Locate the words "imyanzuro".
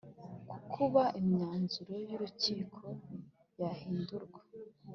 1.19-1.93